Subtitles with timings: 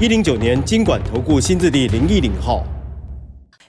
[0.00, 2.66] 一零九年金管投顾新字第零一零号。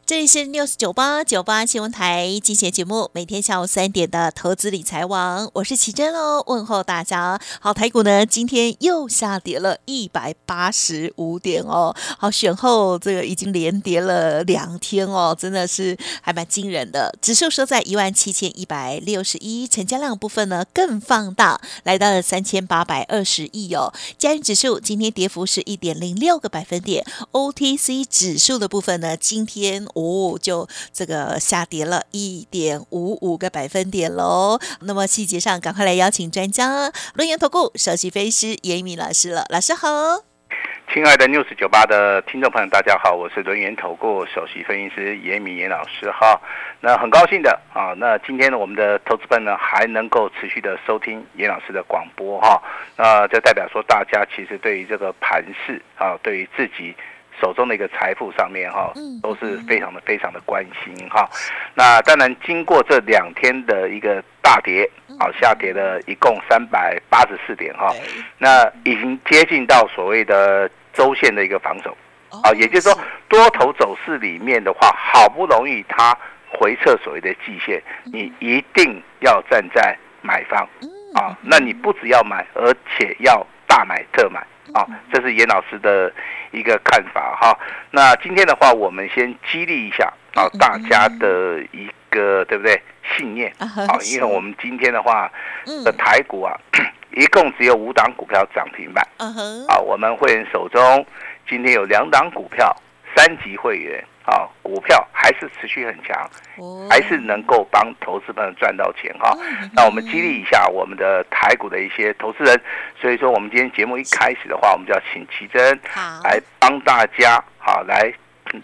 [0.08, 7.42] 这里是 News 九八九八新闻台精选节目，每天下午三点的投资理财网，我是奇珍哦，问候大家。
[7.60, 11.96] 好，台股呢今天又下跌了一百八十五点哦。
[12.20, 17.18] 好，选后这个已经连跌了两天哦，真的是还蛮惊人的。
[17.20, 23.92] 指数收在一万七千一百六十一，成交量部分呢更放大，来到了三千八百二十亿哦。
[24.20, 29.88] 加元指数今天跌幅是一点零六个百分点，OTC 指数的部分呢今天。
[29.96, 34.60] 哦，就这个下跌了一点五五个百分点喽。
[34.82, 39.46] 那么细节上，赶快来邀请专家，轮研投顾首席分析师严敏老师了。
[39.50, 39.88] 老师好，
[40.94, 46.38] 亲爱的 news 九八的听众朋友，大家好，我是轮研投顾首席分析师严敏严老师哈。
[46.82, 52.62] 那很高兴的啊，那今天呢，我们的投资班呢还能够持续的收听严老师的广播哈。
[52.98, 56.94] 那这代表说，大家其实对于这个盘势啊，对于自己。
[57.42, 61.30] 手中的一个财富上面哈，都是非常的非常的关心哈。
[61.74, 64.90] 那当然，经过这两天的一个大跌，
[65.20, 67.94] 啊，下跌了一共三百八十四点哈。
[68.38, 71.96] 那已经接近到所谓的周线的一个防守，
[72.44, 76.18] 啊，也就是说，多头走势里面的话，好不容易它
[76.50, 80.68] 回撤所谓的季线，你一定要站在买方
[81.14, 81.38] 啊。
[81.42, 84.42] 那你不只要买，而且要大买特买。
[84.74, 86.12] 啊，这是严老师的
[86.52, 87.58] 一个看法哈。
[87.92, 92.82] 那今天的话，我们先激励一下啊，大家的一个对不对
[93.16, 93.70] 信念啊？
[94.12, 95.32] 因为我们今天的话
[95.84, 96.54] 的台股啊，
[97.12, 99.08] 一共只有五档股票涨停板。
[99.18, 101.06] 啊，我们会员手中
[101.48, 102.76] 今天有两档股票，
[103.16, 104.04] 三级会员。
[104.26, 106.30] 啊，股票还是持续很强，
[106.90, 109.38] 还是能够帮投资朋友赚到钱哈。
[109.74, 112.60] 那我们激励一下我们的台股的一些投资人，
[113.00, 115.80] 所以说我们今天节目一开始的话，我们就要请奇珍
[116.24, 118.12] 来帮大家好来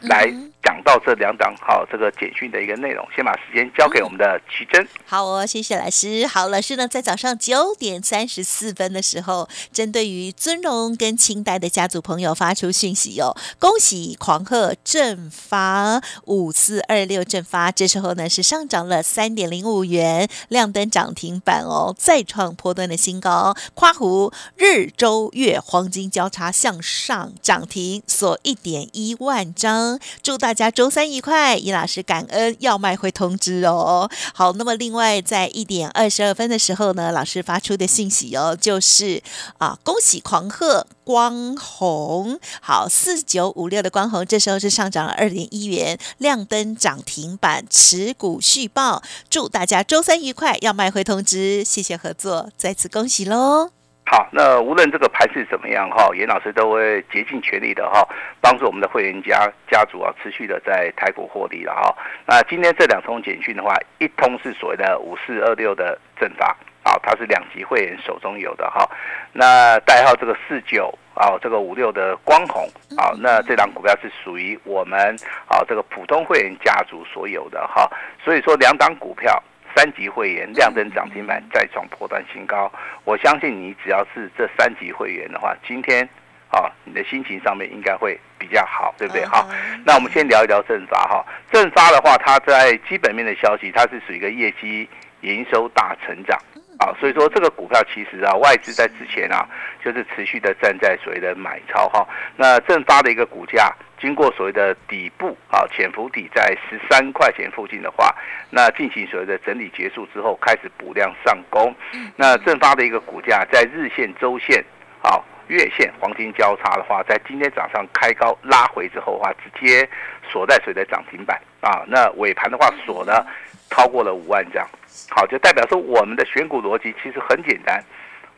[0.02, 0.51] 来。
[0.64, 4.88] 讲到这两档好，这个简讯的一个内容，先把时间交给我们的奇珍。
[5.06, 6.28] 好哦，谢谢老师。
[6.28, 23.56] 好，老师呢在早上九点三十四分的时候，针对于尊荣跟清代的家族朋友发出讯息哦，恭喜狂贺正发五四二六正发，这时候呢是上涨了三点零五元，亮灯涨停板哦，再创波段的新高。
[23.74, 30.62] 夸胡日周月黄金交叉向上涨停，锁一点一万张，祝大家。
[30.62, 34.08] 家周三愉快，尹老师感恩要卖会通知哦。
[34.32, 39.24] 好，那么另外在一点二十二分的时候呢，老师发出的信息哦，就是
[39.58, 49.02] 啊，恭喜狂贺光红，好四九五六的光红，这时候是上涨了二点一元，亮灯涨停板，持股续报，
[49.32, 53.81] 祝大家周三愉快，要卖会通知，谢谢合作，再次恭喜喽。
[54.12, 58.06] 好，那无论这个盘是怎么样哈，严老师都会竭尽全力的哈，
[58.42, 61.96] 帮助我们的会员家家族啊，持续的在台股获利了哈。
[62.26, 68.86] 那今天这两通简讯的话，一通是所谓的五四二六的正法啊，它是两级会员手中有的哈。
[69.32, 72.68] 那代号这个四九啊，这个五六的光红
[72.98, 75.16] 啊，那这档股票是属于我们
[75.48, 77.90] 啊这个普通会员家族所有的哈。
[78.22, 79.42] 所以说两档股票。
[79.76, 82.72] 三级会员亮灯涨停板再创破断新高，
[83.04, 86.08] 我相信你只要是这三级会员的话，今天
[86.50, 89.26] 啊，你的心情上面应该会比较好，对不对？
[89.26, 89.48] 好，
[89.86, 91.26] 那我们先聊一聊正发哈。
[91.52, 94.90] 正发的话，它在基本面的消息，它是属于一个业绩
[95.22, 96.38] 营收大成长
[96.82, 99.48] 啊，所以说这个股票其实啊，外资在之前啊，
[99.86, 102.06] 就是持续的站在所谓的买超哈。
[102.36, 103.72] 那正发的一个股价。
[104.02, 108.12] 经过所谓的底部啊，潜伏底在十三块钱附近的话，
[108.50, 111.72] 那进行所谓的整理结束之后，开始补量上攻。
[112.16, 114.66] 那正发的一个股价在日线、周线、
[115.04, 119.88] 啊月线黄金交叉的话，在今天早上开高拉回之后的话，直接
[120.28, 121.84] 锁在谁的涨停板啊？
[121.86, 123.24] 那尾盘的话锁呢
[123.70, 124.68] 超过了五万张，
[125.10, 127.84] 好，就代表说我们的选股逻辑其实很简单。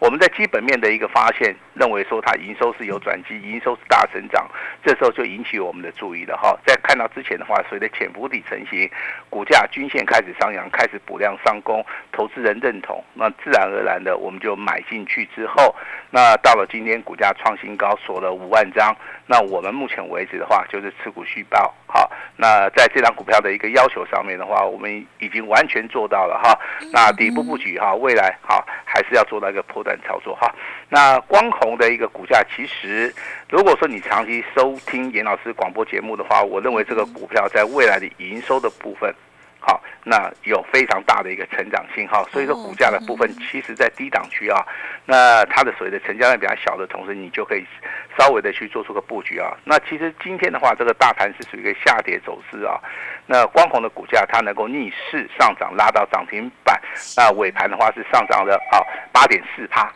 [0.04, 4.46] 我们在基本面的一个发现，认为说它营收是有转机，营收是大成长，
[4.84, 6.60] 这时候就引起我们的注意了哈。
[6.66, 8.92] 在看到之前的话，随着潜伏底成型，
[9.30, 15.74] 股价均线开始上扬，开始补量上攻，投资人认同，那自然而然的我们就买进去之后，
[16.10, 18.94] 那到了今天股价创新高，锁了五万张。
[19.26, 21.74] 那我们目前为止的话，就是持股续报。
[21.88, 26.60] 好，那在这张股票的一个要求上面的话，我们已经完全做到了哈。
[26.92, 30.54] 那底部布局哈，未来哈还是要做到一个破断操作哈。
[30.90, 33.14] 那光红的一个股价，其实
[33.50, 39.14] 如果说你长期收听严老师广播节目的话，我认为这个股票在未来的营收的部分。
[39.66, 44.62] 好，那有非常大的一个成长性哈，所以说股价的部分，其实在低档区啊，
[45.06, 47.66] 那它的所谓的成交量比较小的同时，你就可以
[48.20, 49.56] 稍微的去做出个布局啊。
[49.64, 52.78] 那其实今天的话，这个大盘是属于一个下跌走势啊，
[53.26, 56.78] 那光红的股价它能够逆势上涨，拉到涨停板，
[57.16, 58.84] 那尾盘的话是上涨了啊
[59.14, 59.90] 八点四趴。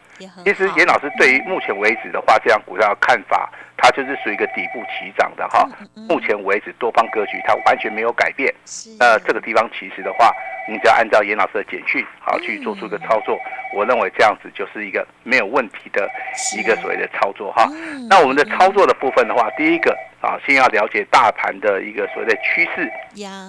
[0.44, 5.68] 其实严老师对于目前为止的话，这样股票的看法，它就是属于一个底部起涨的哈。
[6.10, 8.54] 目前为止多方格局它完全没有改变。
[9.00, 10.34] 那这个地方其实的话，
[10.68, 13.40] 你只要按照严老师的简讯好去做出一个操作，
[13.74, 16.10] 我认为这样子就是一个没有问题的
[16.58, 17.70] 一个所谓的操作哈。
[18.10, 22.92] 那我们的操作的部分的话，第一个啊，先要了解大盘的一个所谓的趋势。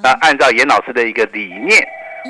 [0.03, 1.81] 那按照严老师的一个理念，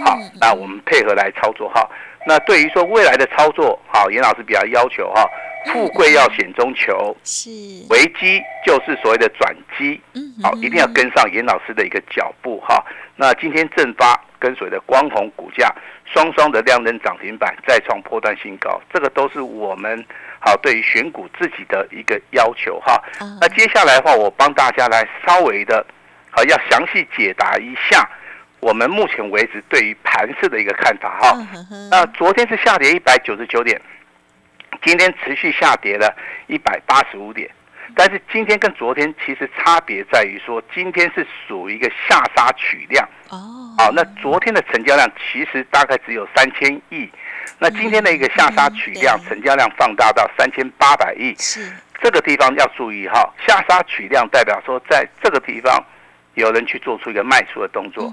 [0.05, 1.89] 好，那我们配合来操作哈。
[2.29, 5.25] 那对于说未来的操作，好，严老师比较要求哈，
[5.73, 7.49] 富贵要险中求，是
[7.89, 12.85] 危机就是所谓的转机，嗯，好，一定要跟上严老师的一个脚步哈。
[13.17, 20.05] 那今天正发跟随的光红股价双双的量能涨停板再创破断新高，这个都是我们
[20.39, 23.03] 好对于选股自己的一个要求哈。
[23.41, 25.83] 那接下来的话，我帮大家来稍微的，
[26.31, 28.07] 好，要详细解答一下。
[28.69, 31.39] 我们目前为止对于盘市的一个看法哈，
[31.91, 33.81] 那昨天是下跌一百九十九点，
[34.83, 36.15] 今天持续下跌了
[36.49, 37.51] 一百八十五点，
[37.95, 43.09] 但是今天跟昨天其实差别在于说，今天是属于一个下杀取量。
[43.31, 47.09] 哦，好，那昨天的成交量其实大概只有三千亿，
[47.59, 51.73] 那今天的一个下杀取量成交量放大到三千八百亿，是。
[52.03, 55.83] 这个地方要注意哈，下杀取量代表说在这个地方
[56.35, 58.13] 有人去做出一个卖出的动作。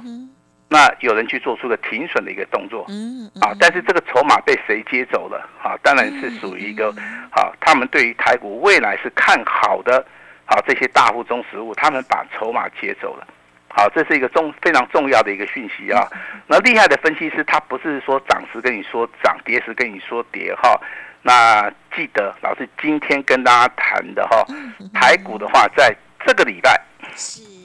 [0.76, 5.50] 那有人去做出个停损的一个动作，嗯，啊，但是这个筹码被谁接走了？
[5.64, 6.90] 啊，当然是属于一个，
[7.32, 10.06] 啊，他们对于台股未来是看好的，
[10.46, 13.26] 啊，这些大户中实物，他们把筹码接走了，
[13.70, 16.06] 好，这是一个重非常重要的一个讯息啊。
[16.46, 20.78] 那厉害的分析师，他不是说涨时跟你说涨，跌时跟你说跌，哈。
[21.22, 24.46] 那记得老师今天跟大家谈的哈，
[24.94, 25.96] 台股的话，在
[26.26, 26.82] 这个礼拜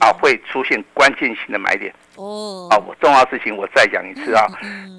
[0.00, 1.92] 啊会出现关键性的买点。
[2.16, 4.46] 哦，啊，我重要事情我再讲一次啊，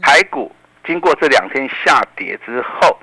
[0.01, 0.53] 台股
[0.85, 2.97] 经过这两天下跌之后，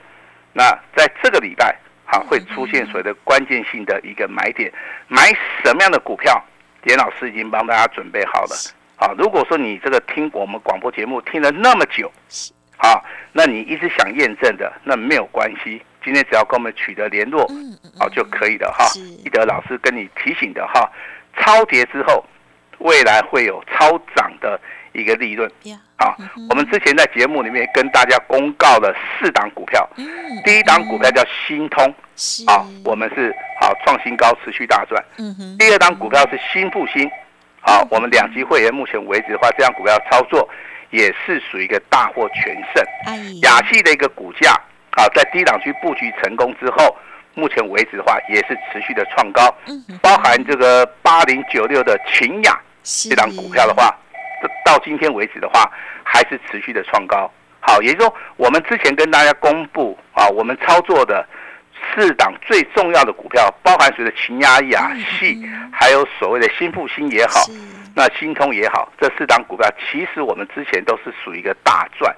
[0.52, 1.76] 那在这个礼拜
[2.06, 4.72] 啊会出现所谓的关键性的一个买点，
[5.06, 5.32] 买
[5.62, 6.42] 什么样的股票？
[6.84, 8.56] 严老师已经帮大家准备好了。
[8.96, 12.10] 啊，如果说你这个听我们广播节目听了那么久，
[12.78, 13.02] 啊，
[13.32, 17.46] 那你一直想验证的，那没有关系，今天只要跟我们取得联络，
[17.98, 18.86] 好就可以了哈。
[18.94, 20.90] 记得老师跟你提醒的哈，
[21.36, 22.24] 超跌之后。
[22.80, 24.56] 未来会有超涨的
[24.92, 25.50] 一个利润，
[25.96, 26.14] 啊，
[26.48, 29.84] 我们之前在节目里面跟大家公告了四档股票，
[30.44, 31.84] 第一档股票叫新通，
[32.46, 35.04] 啊，我们是好创新高，持续大赚。
[35.58, 37.10] 第二档股票是新复兴，
[37.62, 40.48] 啊，我们两级会员目前为止的话，这样股票操作
[40.90, 43.40] 也是属于一个大获全胜。
[43.42, 44.54] 雅气的一个股价，
[44.98, 46.94] 啊，在低档区布局成功之后。
[47.34, 49.54] 目前为止的话，也是持续的创高，
[50.02, 53.96] 包含这个八零九六的秦雅这档股票的话，
[54.64, 55.70] 到今天为止的话，
[56.02, 57.30] 还是持续的创高。
[57.60, 61.24] 好，也就是说，我们之前跟大家公布啊，我们操作的
[61.94, 64.90] 四档最重要的股票，包含随着秦雅、雅
[65.20, 65.40] 系，
[65.70, 67.46] 还有所谓的新复兴也好，
[67.94, 72.12] 那新通也好，这四档股票其实我们之前都是属于一个大赚。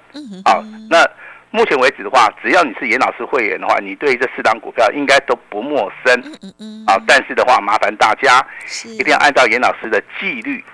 [0.47, 1.07] 好，那。
[1.53, 6.21] 目前为止的话，只要你是严老师会员的话，你对这四档股票应该都不陌生。
[6.43, 8.41] 嗯嗯啊，但是的话，麻烦大家
[8.85, 10.65] 一定要按照严老师的纪律，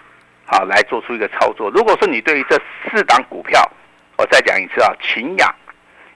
[0.45, 1.71] 好来做出一个操作。
[1.71, 3.62] 如果说你对于这四档股票，
[4.18, 5.54] 我再讲一次啊，秦雅、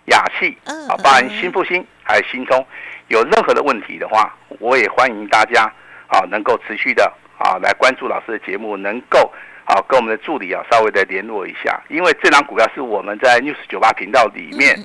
[0.06, 2.66] 雅气，啊，包含新复兴还有新通，
[3.08, 5.62] 有任何的问题的话，我也欢迎大家
[6.06, 9.32] 啊能够持续的啊来关注老师的节目，能够。
[9.72, 14.76] 好，跟我们的助理啊稍微的联络一下，因为这张股票是我们在 News 九八频道里面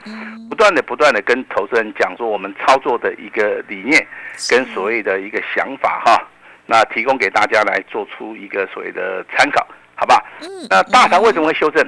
[0.47, 4.05] 不断的、不断的跟投资人讲说我们操作的一个理念
[4.47, 6.21] 跟所谓的一个想法哈，
[6.67, 10.23] 那提供给大家来做出一个所谓的参考，好吧？
[10.69, 11.83] 那大盘为什么会修正？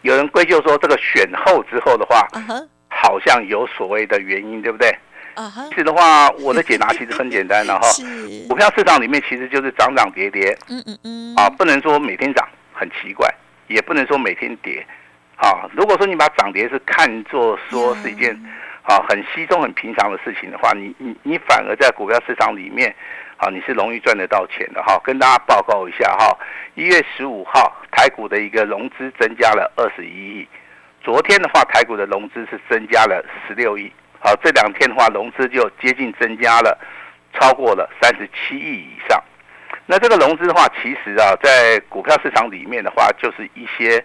[0.00, 2.26] 有人归咎说这个选后之后的话，
[2.88, 4.90] 好像有所谓的原因，对不对？
[5.34, 7.86] 啊其，实的话，我的解答其实很简单的哈。
[8.48, 10.56] 股票市场里面其实就是涨涨跌跌。
[10.68, 13.28] 嗯嗯嗯，啊，不能说每天涨很奇怪，
[13.68, 14.84] 也不能说每天跌。
[15.36, 15.68] 啊。
[15.72, 18.32] 如果说你把涨跌是看作说是一件
[18.82, 22.94] 啊很稀松很平常的事情的话，你你你反而在股票市场里面
[23.36, 25.00] 啊你是容易赚得到钱的哈。
[25.02, 26.36] 跟大家报告一下哈，
[26.74, 30.48] 一月十五号台股的一个融资增加了二十一亿，
[31.02, 33.92] 昨天的话台股的融资是增加了十六亿，
[34.24, 36.76] 好这两天的话融资就接近增加了
[37.34, 39.22] 超过了三十七亿以上。
[39.84, 44.02] 那这个融资的话，其实啊，在股票市场里面的话，就是一些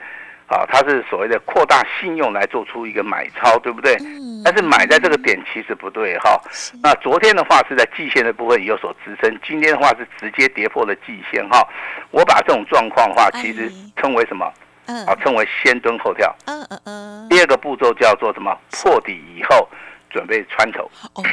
[0.48, 3.96] 啊，它是所谓的扩大信用来做出一个买超，对不对？
[4.02, 6.42] 嗯但是买在这个点其实不对哈。
[6.52, 11.66] 是那昨天的话是在季线的部分有所支撑，今天的话是直接跌破了季线哈。
[12.12, 14.52] 我把这种状况的话，其实哎称为什么？
[14.88, 16.36] 嗯啊，称为先蹲后跳。
[16.48, 18.58] 嗯嗯嗯，第二个步骤叫做什么？
[18.72, 19.70] 破底以后
[20.10, 20.90] 准备穿头。
[21.14, 21.24] 哦，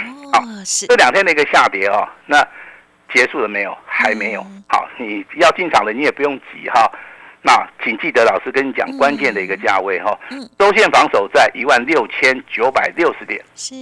[0.65, 2.47] 是这两天的一个下跌哦，那
[3.13, 3.77] 结束了没有？
[3.87, 4.63] 还没有嗯。
[4.69, 6.91] 好，你要进场的你也不用急哈。
[7.43, 13.41] 那请记得老师跟你讲关键的一个价位哈嗯，周线防守在一万六千九百六十点。
[13.55, 13.75] 是，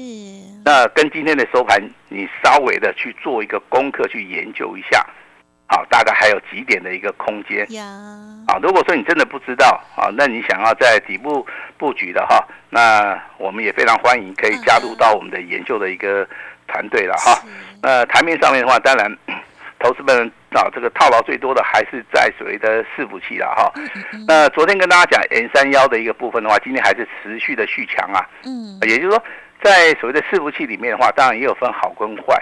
[0.62, 5.06] 那跟今天的收盘，你稍微的去做一个功课，去研究一下，
[5.66, 7.66] 好，大概还有几点的一个空间。
[8.46, 11.44] 啊，如果说你真的不知道啊，那你想要在底部
[11.78, 16.28] 布局的哈，那我们也非常欢迎可以加入到我们的研究的一个
[16.66, 17.34] 团队了哈。
[17.36, 17.48] 是
[17.82, 19.10] 那台面上面的话，当然，
[19.78, 23.72] 投资们啊，这个套牢最多的还是在所谓的伺服器了哈。
[24.28, 28.20] 那昨天跟大家讲 N 三幺的一个部分的话，今天还是持续的续强啊。
[28.44, 29.24] 嗯，也就是说，
[29.62, 32.40] 在所谓的伺服器里面的话，当然也有分好跟坏。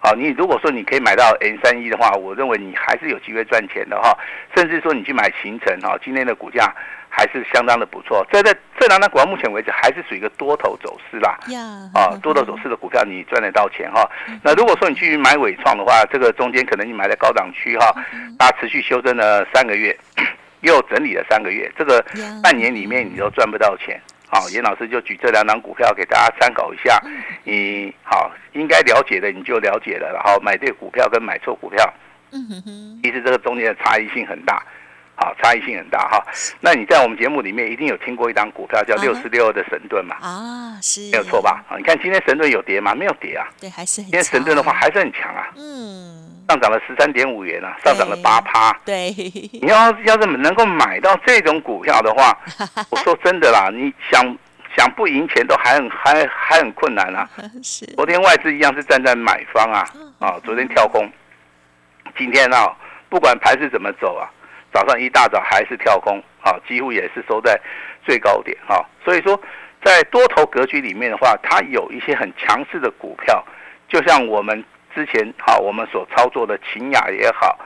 [0.00, 4.16] 好，你如果说你可以买到 N 三一的话，我认为你还是有机会赚钱的哈。
[4.56, 6.72] 甚至说你去买行程哈，今天的股价
[7.08, 8.24] 还是相当的不错。
[8.32, 11.36] 在这这两档股票目前为止还是属于一个多头走势啦。
[11.48, 11.60] 呀，
[11.94, 14.08] 啊，多头走势的股票你赚得到钱哈。
[14.42, 17.92] 那如果说你去买伟创的话，这个中间可能你买在高档区哈，
[18.38, 19.98] 它持续修正了三个月，
[20.62, 22.04] 又整理了三个月，这个
[22.40, 24.00] 半年里面你都赚不到钱。
[24.30, 27.00] 好，严老师就举这两档股票给大家参考一下，
[27.44, 31.92] 你好应该了解的你就了解了，然后买对股票跟买错股票，
[32.32, 34.62] 嗯哼哼，其实这个中间的差异性很大。
[35.20, 36.24] 好，差异性很大哈。
[36.60, 40.14] 那你在我们节目里面一定有听过一档股票叫六四六二的神盾嘛？
[40.20, 41.42] 啊，是没有错？
[41.42, 41.64] 吧？
[41.68, 42.94] 啊，你看今天神盾有跌吗？
[42.94, 43.44] 没有跌啊。
[43.60, 48.72] 对，还是很今天神盾的话强还是很强啊，嗯，上涨了十三点五元啊，上涨了八趴。
[48.82, 49.10] 对，
[49.60, 52.36] 你要要是能够买到这种股票的话，
[52.90, 54.24] 我说真的啦，你想
[54.74, 57.28] 想不赢钱都还很还还很困难啊。
[57.62, 59.84] 是，昨天外资一样是站在买方啊，
[60.18, 61.06] 啊，昨天跳空，
[62.16, 62.74] 今天啊，
[63.10, 64.30] 不管盘是怎么走啊，
[64.72, 67.60] 早上一大早还是跳空，啊，几乎也是收在
[68.06, 68.80] 最高点啊。
[69.04, 69.38] 所以说，
[69.84, 73.44] 在多头格局里面的话，它有一些很强势的股票，
[73.86, 74.64] 就像我们
[74.94, 77.58] 之前啊，我们所操作的秦雅也好。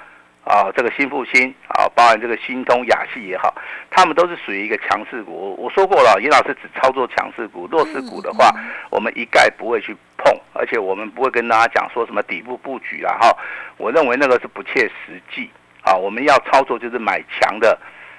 [0.45, 3.55] 啊，这个新复兴啊，包含这个新通、雅系也好，
[3.93, 5.31] 他们都是属于一个强势股。
[5.31, 8.50] 我我说过了，严老师只操作强势股，弱势股的话，
[8.91, 13.31] 我们一概不会去碰，而且我们不会跟大家讲说什么底部布局啊哈。
[13.76, 15.49] 我认为那个是不切实际
[15.83, 15.95] 啊。
[15.95, 17.79] 我们要操作就是买强的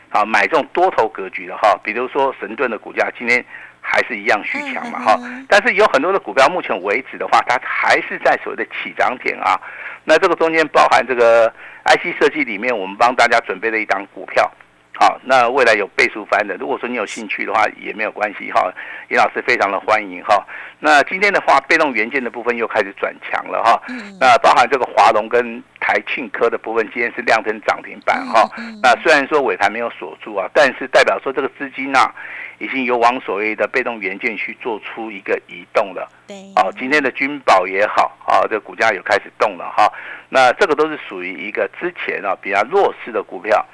[0.10, 1.78] 啊，买这种多头格局的哈。
[1.84, 3.44] 比如说神盾的股价今天
[3.84, 9.60] 还是一样续强嘛哈，但是有很多的股票目前为止的话，它还是在所谓的起涨点啊。
[10.06, 11.54] 那这个中间包含这个
[11.86, 14.50] IC 设计里面，我们帮大家准备了一档股票，
[14.96, 18.72] 好，那未来有倍数翻的，如果说你有兴趣的话，也没有关系哈，
[19.10, 20.46] 严老师非常的欢迎哈。
[20.80, 23.82] 那今天的话，被动元件的部分又开始转强了哈，
[24.20, 28.48] 那包含这个华龙跟台庆科的部分，今天是亮灯涨停板哈。
[28.82, 32.14] 那虽然说尾盘没有锁住啊，但是代表说这个资金呐、
[32.60, 36.08] 已经有往所谓的被动元件去做出一个移动了。
[36.28, 39.92] 对，哦，今天的君宝也好，啊，这个股价有开始动了哈。
[40.30, 43.66] 那这个都是属于一个之前啊比较弱势的股票，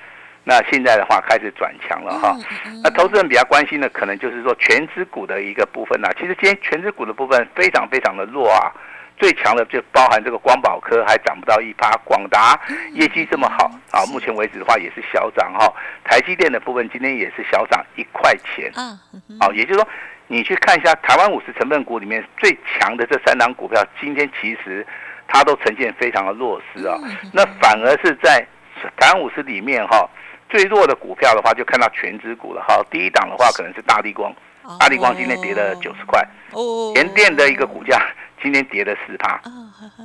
[0.50, 2.36] 那现在的话开始转强了哈。
[2.84, 8.74] 那投资人比较关心的，可能就是说全资股的一个部分呐、其实今天全资股的部分非常非常的弱啊，
[9.20, 12.60] 最强的就包含这个光宝科还涨不到一趴，广达
[12.94, 15.72] 业绩这么好啊，目前为止的话也是小涨哈。
[16.04, 18.72] 台积电的部分今天也是小涨一块钱。
[19.40, 19.88] 啊，也就是说，
[20.26, 24.86] 你去看一下台湾五十成分股里面最强的这三档股票，今天其实
[25.28, 26.98] 它都呈现非常的弱势啊。
[27.32, 28.44] 那反而是在
[28.98, 30.10] 台湾五十里面哈、
[30.50, 32.84] 最弱的股票的话，就看到全指股了哈。
[32.90, 34.34] 第一档的话可能是大力光，
[34.80, 38.02] 大力光今天跌了九十块，哦，联电的一个股价
[38.42, 39.40] 今天跌了十趴。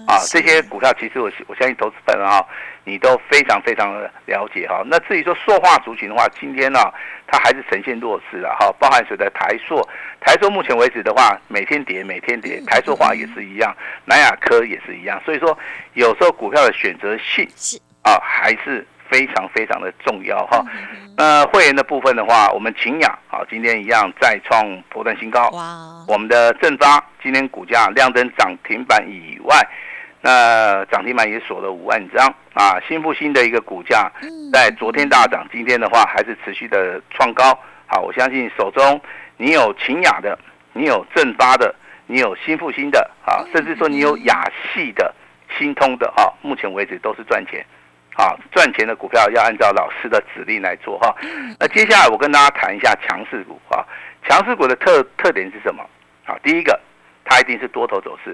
[0.06, 2.46] 啊，这些股票其实我我相信投资朋友哈，
[2.84, 4.82] 你都非常非常的了解哈。
[4.86, 6.78] 那至于说塑化族群的话，今天呢、
[7.26, 9.80] 它还是呈现弱势了哈，包含谁的台塑，
[10.20, 13.74] 台塑目前为止的话，每天跌每天跌，台塑化也是一样，
[14.04, 15.56] 南亚科也是一样，所以说
[15.94, 17.80] 有时候股票的选择性是。
[18.02, 20.64] 啊还是非常非常的重要哈。
[21.16, 29.56] 那会员的部分的话，我们秦雅好今天一样再创波段新高，哇，我们的正发今天股价亮灯涨停板以外，
[30.20, 32.80] 那涨停板也锁了五万张啊。
[32.88, 37.56] 新复兴的一个股价嗯在昨天大涨，今天的话还是持续的创高。
[37.86, 39.00] 好，我相信手中
[39.36, 40.36] 你有秦雅的，
[40.72, 41.72] 你有正发的，
[42.06, 45.14] 你有新复兴的啊，甚至说你有雅系的、
[45.56, 47.64] 新通的啊，目前为止都是赚钱。
[48.16, 51.14] 啊，赚钱的股票要按照老师的指令来做哈。
[51.58, 53.84] 那接下来我跟大家谈一下强势股啊，
[54.28, 55.84] 强势股的特特点是什么？
[56.24, 56.80] 好，第一个，
[57.24, 58.32] 它一定是多头走势；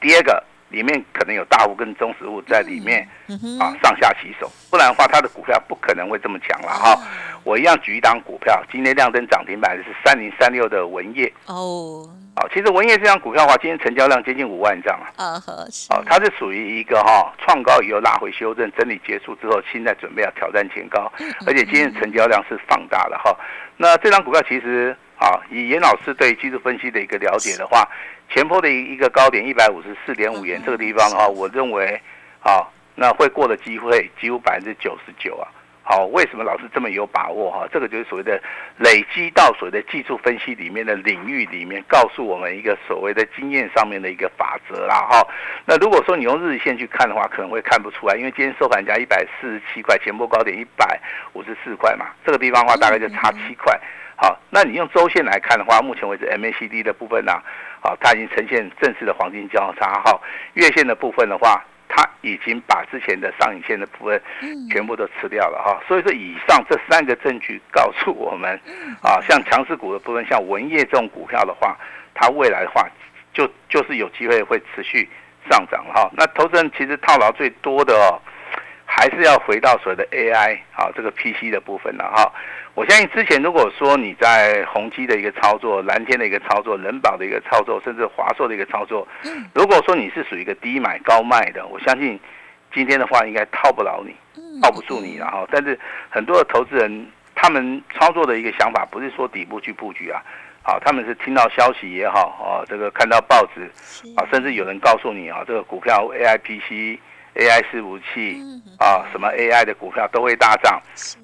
[0.00, 0.42] 第二个，
[0.72, 3.06] 里面可能有大户跟中实户在里面
[3.60, 6.98] 啊上下其手，不然的话，它的股票不可能会这么强了哈。
[7.44, 12.48] 我一样举一档股票，今天亮灯涨停板的是三零三六的文业哦，啊。
[12.54, 15.12] 其实文业这张股票的话，今天成交量接近五万张啊。
[15.16, 21.12] 啊呵是哦，它是属于一个哈、创高以后拉回修正，整理结束之后，现在准备要挑战前高，
[21.46, 23.36] 而且今天成交量是放大了哈、
[23.76, 27.88] 那这张股票其实啊，以严老师对技术分析的一个了解的话，
[28.32, 32.00] 前坡的一一个高点一百五十四点五元这个地方的话，我认为
[32.40, 35.46] 啊，那会过的机会几乎百分之九十九啊。
[35.84, 37.66] 好，为什么老师这么有把握哈？
[37.70, 38.40] 这个就是所谓的
[38.78, 45.26] 累积到所谓的技术分析里面的领域里面，告诉我们一个所谓的经验上面的一个法则啦哈。
[45.66, 50.98] 那如果说你用日线去看的话，可能会看不出来，因为今天收盘价一百四十七块，前波高点一百
[51.34, 53.78] 五十四块嘛，这个地方的话大概就差七块。
[54.22, 57.32] 好，那你用周线来看的话，目前为止 MACD 的部分呢、
[57.80, 60.16] 好，它已经呈现正式的黄金交叉哈。
[60.54, 64.22] 月线的部分的话，它已经把之前的上影线的部分
[64.70, 65.82] 全部都吃掉了哈。
[65.88, 68.56] 所以说，以上这三个证据告诉我们，
[69.02, 71.76] 啊，像强势股的部分，像文业这种股票的话，
[72.14, 72.86] 它未来的话
[73.34, 75.10] 就就是有机会会持续
[75.50, 76.08] 上涨哈。
[76.16, 78.22] 那投资人其实套牢最多的哦，
[78.94, 82.30] 还是要回到所谓的 AI 啊这个 PC 的部分了哈。
[82.74, 89.08] 我相信之前如果说你在宏基的一个操作、蓝天的一个操作、人保的一个操作，甚至华硕的一个操作，
[89.54, 92.20] 如果说你是属于一个低买高卖的，我相信
[92.74, 94.14] 今天的话应该套不牢你，
[94.60, 95.46] 套不住你了哈。
[95.50, 95.78] 但是
[96.10, 100.22] 很多的投资人他们操作的一个想法不是说底部去布局啊，
[100.62, 103.70] 啊，他们是听到消息也好，哦，这个看到报纸
[104.16, 107.00] 啊，甚至有人告诉你啊，这个股票 AI PC、
[107.34, 108.42] AI 伺服器
[108.78, 110.80] 啊，什么 AI 的股票都会大涨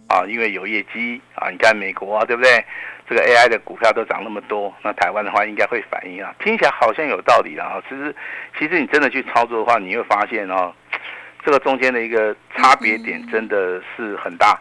[0.09, 1.51] 啊，因为有业绩啊。
[1.51, 2.65] 你看美国啊，对不对？
[3.09, 6.35] 这个 AI 的股票都涨那么多，那台湾的话应该会反应啊。
[6.45, 7.83] 听起来好像有道理了啊。
[7.89, 8.15] 其实，
[8.59, 10.73] 其实你真的去操作的话，你会发现哦，
[11.45, 14.61] 这个中间的一个差别点真的是很大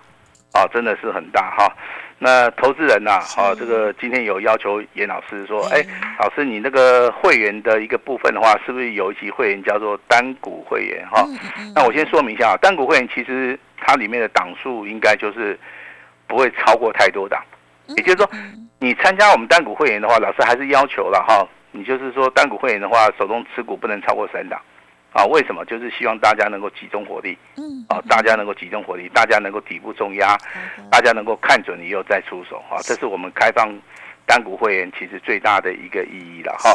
[0.54, 1.72] 啊，真的是很大哈。
[2.20, 5.86] 那投资人呐、啊，这个今天有要求严老师说，哎，
[6.20, 11.24] 老师你那个会员的一个部分的话，是不是有一级会员叫做单股会员哈？
[11.76, 15.60] 那我先说明一下啊，单股会员其实它里面的档数应该就是
[16.26, 17.40] 不会超过太多档，
[17.90, 18.28] 也就是说，
[18.80, 24.60] 你参加我们单股会员的话，老师还是要求了哈，你就是说单股会员的话，手中持股不能超过三档。
[25.14, 25.66] 啊，为什么？
[25.66, 30.38] 就是希望大家能够集中火力，嗯，啊，大家能够集中火力，大家能够底部重压，
[30.92, 33.68] 大家能够看准以后再出手啊，这是我们开放
[34.26, 36.72] 单股会员其实最大的一个意义了哈。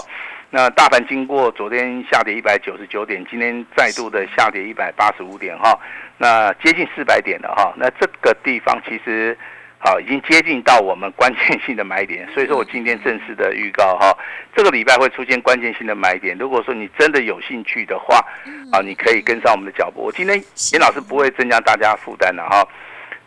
[0.51, 5.79] 那大盘经过昨天下跌一百九十九点，今天再度的下跌一百八十五点哈，
[6.19, 7.73] 那接近四百点了哈。
[7.77, 9.37] 那这个地方其实。
[9.85, 14.17] 好，已经接近到我们关键性的买点，所以说我今天正式的预告哈，
[14.55, 16.39] 这个礼拜会出现关键性的买点。
[16.39, 18.25] 如果说你真的有兴趣的话，
[18.71, 20.03] 啊，你可以跟上我们的脚步。
[20.03, 20.37] 我今天
[20.73, 22.65] 严老师不会增加大家负担的哈，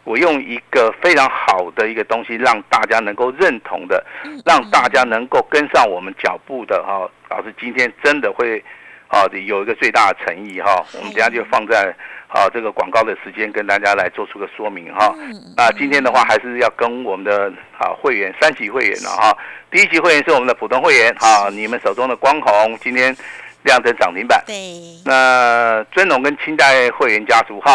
[0.05, 4.01] 我用一个非常好的一个东西，让大家能够认同的，
[4.45, 7.05] 让大家能够跟上我们脚步的哈。
[7.29, 8.63] 老师今天真的会
[9.09, 11.93] 啊有一个最大的诚意哈，我们等下就放在。
[12.35, 15.15] 啊，这个广告的时间跟大家来做出个说明哈。
[15.55, 19.35] 那今天的话，还是要跟我们的啊会员三级会员了哈。
[19.71, 23.15] 第一级会员是我们的普通会员啊，你们手中的光红今天
[23.63, 24.43] 亮灯涨停板。
[24.45, 24.53] 对。
[25.05, 27.73] 那尊龙跟清代会员家族哈，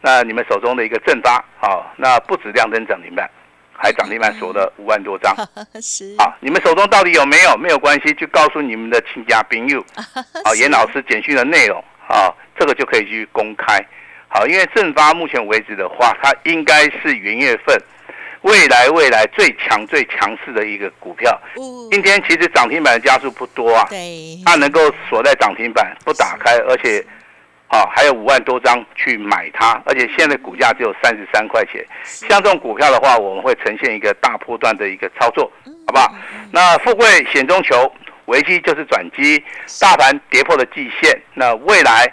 [0.00, 3.28] 那你们手中的一个正发啊，那不止亮灯涨停板，
[3.72, 5.34] 还涨停板锁了五万多张。
[5.82, 6.14] 是。
[6.18, 7.56] 啊，你们手中到底有没有？
[7.56, 9.84] 没有关系，就告诉你们的亲家朋友。
[10.44, 13.78] 啊，严老师简讯的内容啊，这个就可以去公开。
[14.28, 17.76] 好，因为正发目前为止的话，它应该是元月份
[18.42, 21.32] 未来未来最强最强势的一个股票。
[21.56, 27.02] 哦今天其实涨停板的家数不多啊，对，它能够锁在涨停板不打开，而且
[27.68, 31.86] 啊还有五万多张去买它，而且现在股价只有三十三块钱。
[32.02, 35.50] 像这种股票的话，我们会呈现一个大波段的一个操作，
[35.86, 36.12] 好不好？
[36.52, 37.90] 那富贵险中求，
[38.26, 39.42] 危机就是转机，
[39.80, 42.06] 大盘跌破了季线，那未来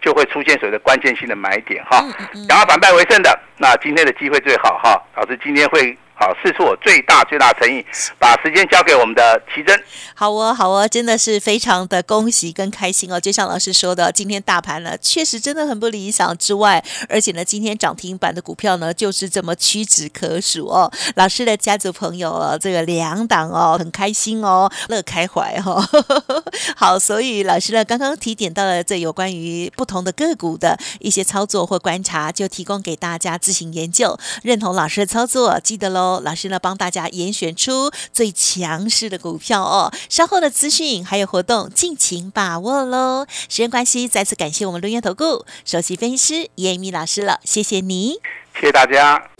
[0.00, 2.04] 就会出现所谓的关键性的买点哈。
[2.48, 5.00] 想要反败为胜的，那今天的机会最好哈。
[5.16, 7.84] 老师今天会好试出我最大最大诚意，
[8.18, 9.76] 把时间交给我们的奇珍。
[10.14, 13.18] 好哦，好哦，真的是非常的恭喜跟开心哦！
[13.18, 20.90] 就像老师说的，今天大盘呢确实真的很不理想之外，而且呢，今天涨停板的股票呢就是这么屈指可数哦。
[21.16, 25.82] 老师的家族朋友哦，这个两档哦，很开心哦，乐开怀哦。
[26.76, 34.16] 好，所以老师呢刚刚提点到了这有关于不同的个股的一些操作或观察，就提供给大家自行研究。
[34.42, 39.92] 认同老师的操作，记得喽，老师呢帮大家严选出最强势的股票哦。
[40.08, 43.26] 稍后的资讯还有活动，尽情把握喽。
[43.48, 48.18] 时间关系，再次感谢我们录音投顾首席分析师叶米老师了，谢谢你。
[48.54, 49.30] 谢谢大家。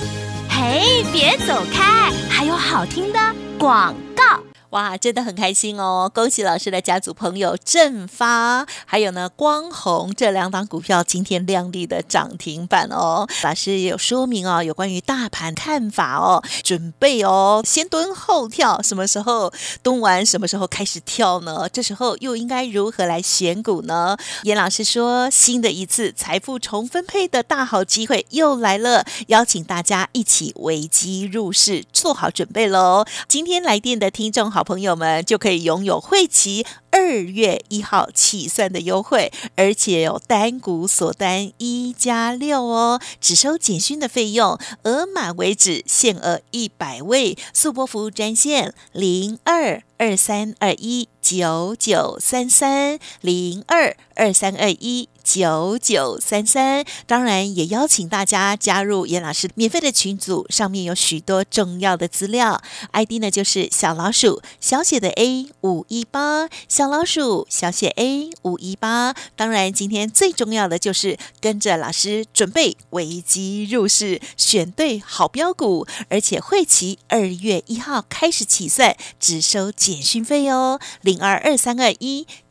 [0.49, 3.19] 嘿，别走开，还有好听的
[3.59, 4.52] 广告。
[4.73, 6.11] 哇，真的很开心哦！
[6.15, 13.29] 恭喜老师的家族朋友正发，还有呢光弘这两档股票今天亮丽的涨停板哦。
[13.43, 21.69] 老师也有说明哦，有关于大盘看法哦，准备哦，先蹲后跳，什么时候蹲完，什么时候开始跳呢？
[21.71, 24.17] 这时候又应该如何来选股呢？
[24.45, 33.05] 严老师说，新的一次财富重分配的大好机会又来了，邀请大家一起危机入市，做好准备喽！
[33.29, 55.09] 今天来电的听众好朋友们就可以拥有汇齐二月一号起算的优惠，而且有单股锁单一加六哦，只收简讯的费用，额满为止，限额一百位，速播服务专线零二二三二一九九三三零二二三二一。
[55.23, 62.61] 九九三三，当然也邀请大家加入严老师免费的群组，上面有许多重要的资料
[62.93, 69.15] ，ID 呢就是小老鼠小写的 A 五一八，小老鼠小写 A 五一八。
[69.37, 82.27] 当然，今天最重要的就是跟着老师准备危机入市，选对好标股，而且会期二月一号开始起算，只收简讯费哦，零二二三二一